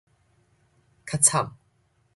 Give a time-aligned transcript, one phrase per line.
[1.05, 1.51] 較慘